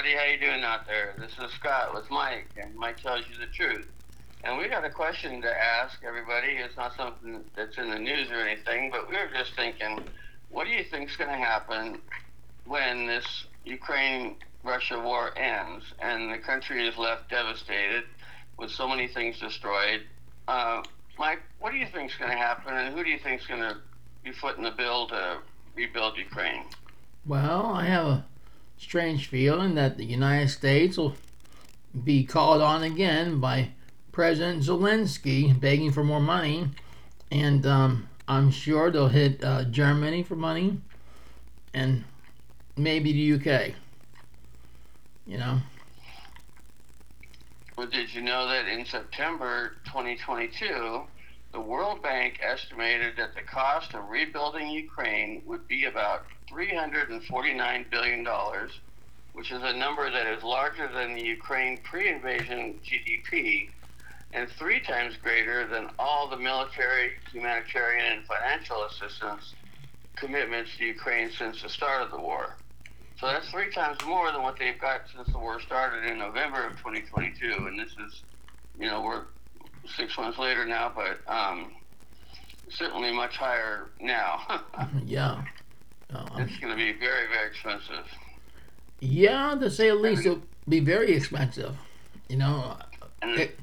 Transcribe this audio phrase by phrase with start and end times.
[0.00, 0.16] everybody.
[0.18, 1.14] How you doing out there?
[1.18, 3.86] This is Scott with Mike, and Mike tells you the truth.
[4.44, 6.52] And we got a question to ask everybody.
[6.52, 10.00] It's not something that's in the news or anything, but we were just thinking,
[10.48, 12.00] what do you think is going to happen
[12.64, 18.04] when this Ukraine-Russia war ends and the country is left devastated
[18.58, 20.04] with so many things destroyed?
[20.48, 20.82] Uh,
[21.18, 23.46] Mike, what do you think is going to happen, and who do you think is
[23.46, 23.76] going to
[24.24, 25.40] be footing the bill to
[25.74, 26.64] rebuild Ukraine?
[27.26, 28.24] Well, I have a
[28.80, 31.14] strange feeling that the United States will
[32.04, 33.68] be called on again by
[34.10, 36.68] President Zelensky begging for more money,
[37.30, 40.80] and um, I'm sure they'll hit uh, Germany for money,
[41.74, 42.04] and
[42.76, 43.74] maybe the UK.
[45.26, 45.60] You know.
[47.76, 51.02] Well, did you know that in September 2022,
[51.52, 58.28] the World Bank estimated that the cost of rebuilding Ukraine would be about $349 billion,
[59.32, 63.70] which is a number that is larger than the Ukraine pre invasion GDP
[64.32, 69.54] and three times greater than all the military, humanitarian, and financial assistance
[70.14, 72.54] commitments to Ukraine since the start of the war.
[73.18, 76.64] So that's three times more than what they've got since the war started in November
[76.66, 77.66] of 2022.
[77.66, 78.22] And this is,
[78.78, 79.24] you know, we're
[79.96, 81.72] six months later now, but um,
[82.68, 84.62] certainly much higher now.
[85.04, 85.42] yeah.
[86.38, 88.04] It's going to be very, very expensive.
[89.00, 91.76] Yeah, to say the least, it'll be very expensive.
[92.28, 92.76] You know,
[93.22, 93.56] it,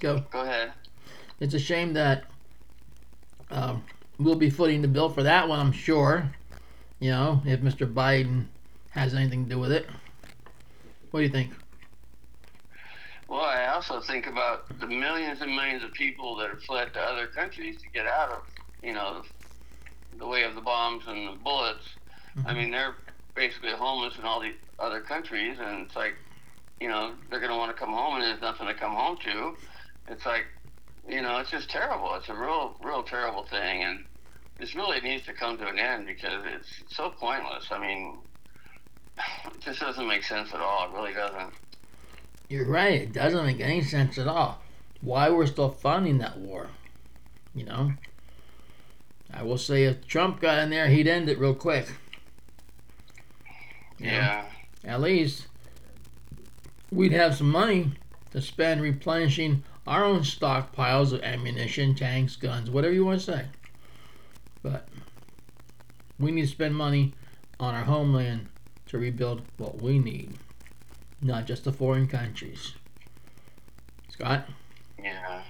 [0.00, 0.24] Go.
[0.30, 0.72] Go ahead.
[1.40, 2.24] It's a shame that
[3.50, 3.84] um,
[4.18, 6.30] we'll be footing the bill for that one, I'm sure.
[7.00, 7.92] You know, if Mr.
[7.92, 8.46] Biden
[8.90, 9.86] has anything to do with it.
[11.10, 11.52] What do you think?
[13.78, 17.80] Also think about the millions and millions of people that have fled to other countries
[17.80, 18.42] to get out of,
[18.82, 19.22] you know,
[20.18, 21.84] the way of the bombs and the bullets.
[22.36, 22.48] Mm-hmm.
[22.48, 22.96] I mean, they're
[23.36, 26.14] basically homeless in all these other countries, and it's like,
[26.80, 29.16] you know, they're going to want to come home, and there's nothing to come home
[29.24, 29.54] to
[30.10, 30.46] it's like,
[31.08, 32.14] you know, it's just terrible.
[32.14, 34.04] It's a real, real terrible thing, and
[34.58, 37.68] this really needs to come to an end because it's so pointless.
[37.70, 38.18] I mean,
[39.46, 40.88] it just doesn't make sense at all.
[40.88, 41.54] It really doesn't.
[42.48, 43.02] You're right.
[43.02, 44.62] It doesn't make any sense at all.
[45.00, 46.68] Why we're still funding that war?
[47.54, 47.92] You know.
[49.32, 51.88] I will say if Trump got in there, he'd end it real quick.
[53.98, 54.44] You yeah.
[54.84, 54.90] Know?
[54.90, 55.46] At least
[56.90, 57.92] we'd have some money
[58.30, 63.46] to spend replenishing our own stockpiles of ammunition, tanks, guns, whatever you want to say.
[64.62, 64.88] But
[66.18, 67.14] we need to spend money
[67.60, 68.48] on our homeland
[68.86, 70.34] to rebuild what we need,
[71.20, 72.74] not just the foreign countries.
[74.10, 74.46] Scott?
[75.02, 75.42] Yeah.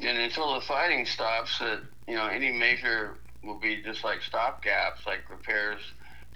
[0.00, 5.06] And until the fighting stops, that you know, any measure will be just like stopgaps,
[5.06, 5.80] like repairs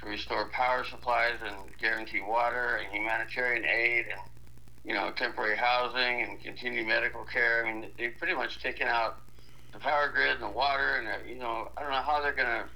[0.01, 4.21] to restore power supplies and guarantee water and humanitarian aid and
[4.85, 7.65] you know, temporary housing and continued medical care.
[7.65, 9.17] I mean, they've pretty much taken out
[9.73, 12.35] the power grid and the water, and uh, you know, I don't know how they're
[12.35, 12.67] gonna.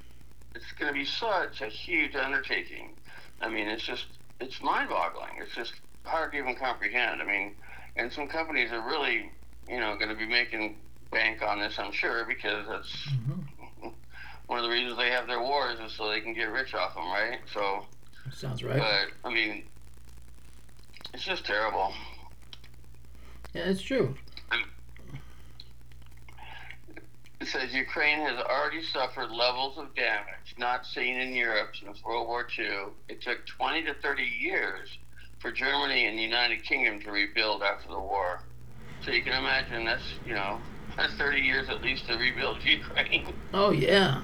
[0.55, 2.95] It's gonna be such a huge undertaking.
[3.41, 4.07] I mean, it's just
[4.41, 5.31] it's mind-boggling.
[5.41, 7.21] It's just hard to even comprehend.
[7.21, 7.55] I mean,
[7.97, 9.31] and some companies are really,
[9.69, 10.77] you know, going to be making
[11.11, 13.89] bank on this, I'm sure, because that's mm-hmm.
[14.47, 16.95] one of the reasons they have their wars is so they can get rich off
[16.95, 17.41] them, right?
[17.53, 17.85] So.
[18.33, 18.79] Sounds right.
[18.79, 19.65] But I mean,
[21.15, 21.93] it's just terrible.
[23.55, 24.15] Yeah, it's true.
[27.38, 32.27] It says Ukraine has already suffered levels of damage not seen in Europe since World
[32.27, 32.93] War II.
[33.09, 34.99] It took 20 to 30 years
[35.39, 38.41] for Germany and the United Kingdom to rebuild after the war.
[39.05, 40.61] So you can imagine that's, you know,
[40.97, 43.33] that's 30 years at least to rebuild Ukraine.
[43.55, 44.23] Oh, yeah.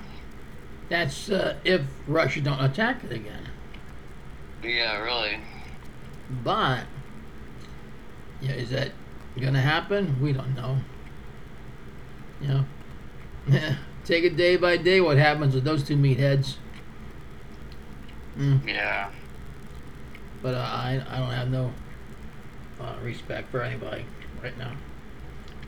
[0.88, 3.48] That's uh, if Russia don't attack it again.
[4.62, 5.38] Yeah, really.
[6.42, 6.84] But,
[8.40, 8.92] yeah, is that
[9.40, 10.20] going to happen?
[10.20, 10.78] We don't know.
[12.40, 12.64] You know,
[14.04, 16.56] take it day by day what happens with those two meatheads.
[18.36, 18.66] Mm.
[18.66, 19.10] Yeah.
[20.42, 21.72] But uh, I, I don't have no
[22.80, 24.04] uh, respect for anybody
[24.42, 24.72] right now.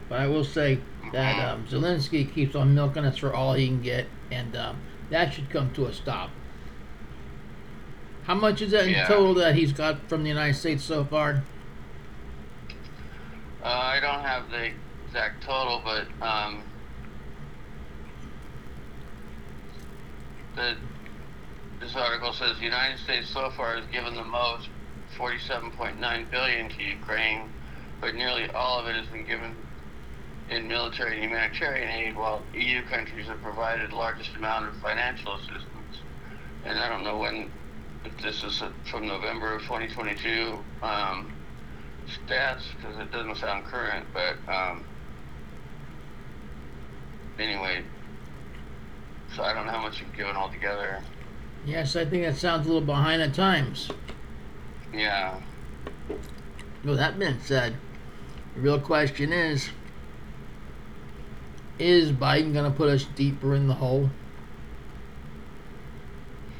[0.08, 0.78] But I will say
[1.12, 4.76] that um, Zelensky keeps on milking us for all he can get, and um,
[5.10, 6.30] that should come to a stop.
[8.24, 9.06] How much is that in yeah.
[9.06, 11.44] total that he's got from the United States so far?
[13.62, 14.72] Uh, I don't have the
[15.06, 16.62] exact total, but um,
[20.56, 20.76] the,
[21.80, 24.68] this article says the United States so far has given the most,
[25.16, 27.50] 47.9 billion to Ukraine,
[28.00, 29.54] but nearly all of it has been given
[30.50, 35.34] in military and humanitarian aid, while EU countries have provided the largest amount of financial
[35.34, 36.00] assistance.
[36.64, 37.50] and I don't know when.
[38.22, 41.32] This is from November of 2022 um,
[42.06, 44.84] stats because it doesn't sound current, but um,
[47.36, 47.82] anyway,
[49.34, 51.02] so I don't know how much you've given altogether.
[51.64, 53.90] Yes, I think that sounds a little behind the times.
[54.92, 55.40] Yeah.
[56.84, 57.74] Well, that being said,
[58.54, 59.70] the real question is
[61.78, 64.10] Is Biden going to put us deeper in the hole?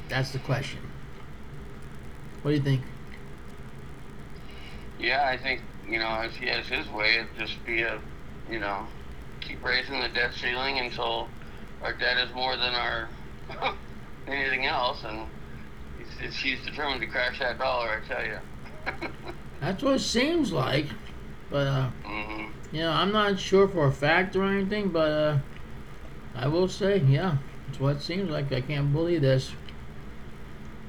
[0.09, 0.79] That's the question.
[2.41, 2.81] What do you think?
[4.99, 7.99] Yeah, I think, you know, if he has his way, it'd just be a,
[8.49, 8.85] you know,
[9.41, 11.29] keep raising the debt ceiling until
[11.81, 13.09] our debt is more than our
[14.27, 15.27] anything else, and
[16.19, 18.01] he's, he's determined to crash that dollar.
[18.03, 18.39] I tell you.
[19.61, 20.87] That's what it seems like,
[21.49, 25.37] but uh, hmm you know, I'm not sure for a fact or anything, but uh,
[26.35, 27.37] I will say, yeah,
[27.69, 28.51] it's what it seems like.
[28.51, 29.51] I can't believe this.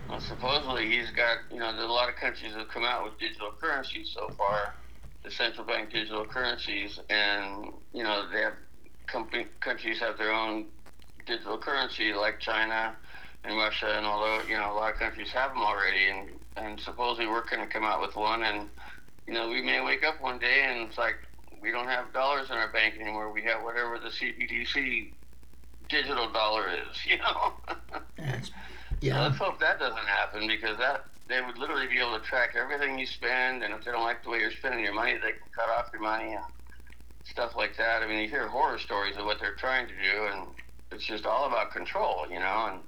[0.08, 3.04] Well, supposedly he's got, you know, there's a lot of countries that have come out
[3.04, 4.74] with digital currencies so far,
[5.22, 8.54] the central bank digital currencies, and you know they have
[9.06, 10.66] company, countries have their own
[11.28, 12.96] digital currency like China
[13.44, 16.80] and Russia, and although you know a lot of countries have them already, and and
[16.80, 18.68] supposedly we're going to come out with one, and
[19.26, 21.16] you know we may wake up one day and it's like
[21.62, 23.32] we don't have dollars in our bank anymore.
[23.32, 25.12] We have whatever the CBDC
[25.88, 27.54] digital dollar is, you know.
[28.16, 28.54] That's So
[29.02, 32.56] yeah, let's hope that doesn't happen because that they would literally be able to track
[32.56, 35.32] everything you spend, and if they don't like the way you're spending your money, they
[35.32, 36.44] can cut off your money and
[37.24, 38.02] stuff like that.
[38.02, 40.48] I mean, you hear horror stories of what they're trying to do, and
[40.90, 42.68] it's just all about control, you know.
[42.70, 42.80] And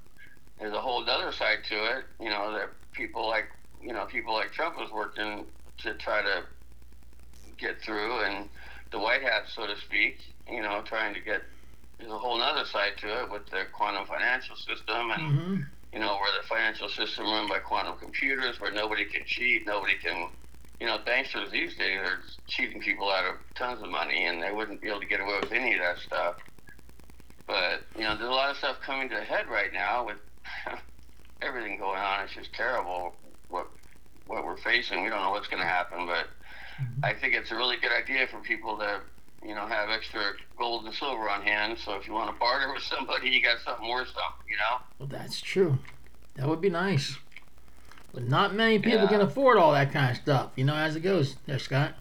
[0.59, 3.47] there's a whole other side to it, you know, that people like
[3.81, 5.47] you know people like Trump was working
[5.79, 6.45] to try to
[7.59, 8.49] get through, and
[8.93, 10.19] the White Hat, so to speak,
[10.49, 11.43] you know, trying to get.
[11.99, 15.57] There's a whole other side to it with the quantum financial system and hmm
[15.93, 19.95] you know, where the financial system run by quantum computers, where nobody can cheat, nobody
[20.03, 20.29] can,
[20.79, 24.53] you know, banksters these days are cheating people out of tons of money, and they
[24.53, 26.37] wouldn't be able to get away with any of that stuff.
[27.51, 30.19] But you know, there's a lot of stuff coming to a head right now with
[31.43, 32.23] everything going on.
[32.25, 33.15] It's just terrible
[33.49, 33.67] what
[34.29, 35.03] what we're facing.
[35.03, 36.27] We don't know what's going to happen, but
[36.81, 37.05] mm-hmm.
[37.05, 39.01] I think it's a really good idea for people to.
[39.43, 40.21] You know, have extra
[40.59, 41.79] gold and silver on hand.
[41.83, 44.47] So if you want to barter with somebody, you got something worth something.
[44.51, 44.85] You know.
[44.99, 45.79] well, that's true.
[46.35, 47.17] That would be nice,
[48.13, 49.09] but not many people Yeah.
[49.09, 50.51] can afford all that kind of stuff.
[50.57, 51.95] You know, as it goes, there, Scott.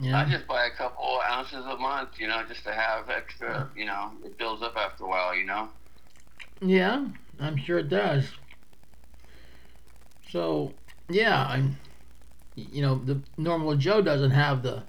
[0.00, 3.68] You I just buy a couple ounces a month, you know, just to have extra,
[3.76, 5.70] you know, it builds up after a while, you know.
[6.60, 7.08] yeah,
[7.40, 8.32] I'm sure it does.
[10.28, 10.74] So,
[11.08, 11.78] yeah, I'm.
[12.54, 14.84] You know, the normal Joe doesn't have the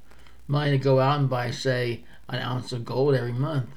[0.47, 3.69] money to go out and buy, say, an ounce of gold every month.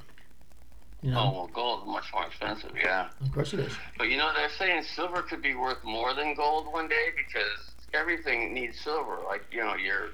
[1.02, 3.08] You Oh, know, well, gold is much more expensive, yeah.
[3.20, 3.78] of course it is.
[3.98, 7.74] But you know, they're saying silver could be worth more than gold one day because
[7.94, 10.10] everything needs silver, like you know your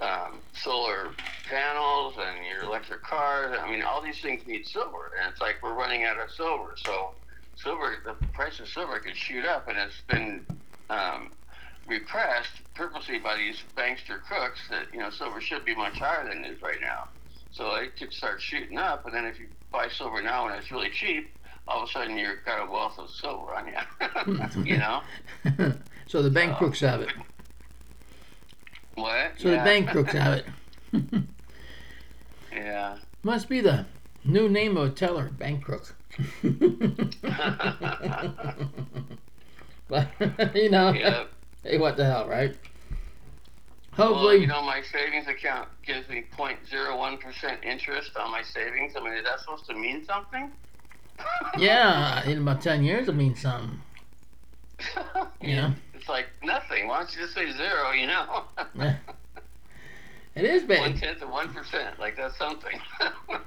[0.00, 1.10] um, solar
[1.48, 3.56] panels and your electric cars.
[3.60, 6.74] I mean, all these things need silver, and it's like we're running out of silver.
[6.76, 7.10] So,
[7.56, 10.46] silver, the price of silver could shoot up, and it's been
[10.90, 11.30] um,
[11.86, 16.44] repressed purposely by these bankster crooks that you know silver should be much higher than
[16.44, 17.08] it is right now.
[17.52, 20.70] So it could start shooting up, and then if you buy silver now and it's
[20.70, 21.30] really cheap,
[21.66, 24.64] all of a sudden you've got a wealth of silver on you.
[24.64, 25.00] you know
[26.06, 27.10] so the bank crooks have it.
[28.96, 29.32] What?
[29.38, 29.64] So the Yeah.
[29.64, 30.46] bank crooks have it.
[32.52, 32.96] Yeah.
[33.22, 33.86] Must be the
[34.24, 35.94] new name of a teller, bank crook.
[39.88, 40.08] but
[40.54, 41.24] you know, Yeah.
[41.62, 42.56] hey, what the hell, right?
[43.96, 48.92] Well, Hopefully, you know, my savings account gives me 0.01% interest on my savings.
[48.94, 50.52] I mean, is that supposed to mean something?
[51.58, 53.80] yeah, in about ten years, it means something.
[55.40, 55.72] Yeah.
[55.94, 56.88] It's like nothing.
[56.88, 58.44] Why don't you just say zero, you know?
[60.34, 61.00] It is one big.
[61.00, 61.98] tenth of 1%.
[61.98, 62.78] Like, that's something.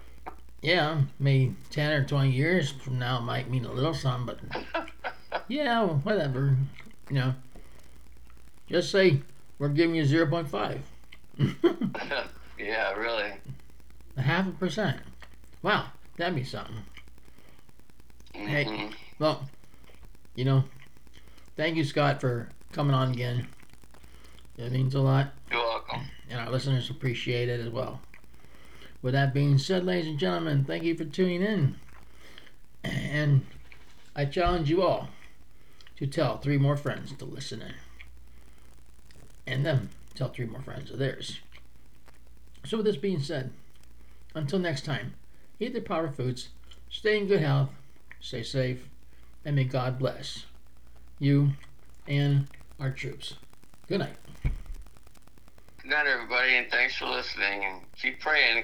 [0.62, 5.42] Yeah, maybe ten or twenty years from now, it might mean a little something, but
[5.48, 6.58] yeah, whatever.
[7.10, 7.34] You know,
[8.70, 9.22] just say
[9.58, 10.82] we're giving you zero point five.
[12.58, 13.32] yeah, really.
[14.18, 15.00] A half a percent.
[15.62, 15.86] Wow,
[16.18, 16.76] that'd be something.
[18.34, 18.66] Hey.
[18.66, 18.94] Mhm.
[19.18, 19.48] Well,
[20.36, 20.66] you know,
[21.60, 23.46] thank you, Scott, for coming on again.
[24.58, 26.04] It means a lot, You're welcome.
[26.30, 28.00] and our listeners appreciate it as well.
[29.02, 31.76] With that being said, ladies and gentlemen, thank you for tuning in.
[32.86, 33.46] And
[34.16, 35.10] I challenge you all
[35.98, 37.74] to tell three more friends to listen in.
[39.46, 41.42] And them tell three more friends of theirs.
[42.64, 43.52] So, with this being said,
[44.34, 45.14] until next time,
[45.60, 46.50] eat the power foods,
[46.90, 47.70] stay in good health,
[48.22, 48.88] stay safe,
[49.44, 50.46] and may God bless
[51.20, 51.52] you
[52.08, 52.48] and
[52.80, 53.36] our troops.
[53.88, 54.16] Good night.
[55.82, 57.66] Good night, everybody, and thanks for listening.
[57.66, 58.64] And keep praying